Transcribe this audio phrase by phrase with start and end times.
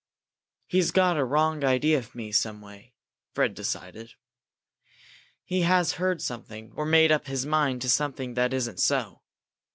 [0.65, 2.95] "He's got a wrong idea of me, some way,"
[3.35, 4.15] Fred decided.
[5.43, 9.21] "He has heard something, or made up his mind to something that isn't so.